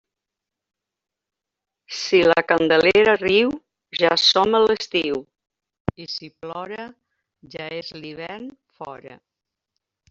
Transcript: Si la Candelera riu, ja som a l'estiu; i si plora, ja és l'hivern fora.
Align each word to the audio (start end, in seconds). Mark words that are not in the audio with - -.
Si 1.97 2.21
la 2.31 2.39
Candelera 2.53 3.13
riu, 3.25 3.53
ja 3.99 4.11
som 4.23 4.59
a 4.61 4.63
l'estiu; 4.65 5.21
i 6.07 6.11
si 6.17 6.33
plora, 6.43 6.91
ja 7.59 7.73
és 7.83 7.97
l'hivern 8.01 8.51
fora. 8.81 9.19